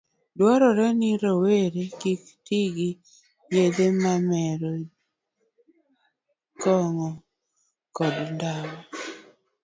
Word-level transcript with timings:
Dwarore 0.37 0.87
ni 0.99 1.11
rowere 1.21 1.83
kik 1.99 2.23
ti 2.45 2.59
gi 2.75 2.89
yedhe 3.53 3.87
mamero, 4.01 4.71
kong'o, 6.61 7.09
koda 7.95 8.23
ndawa 8.33 8.79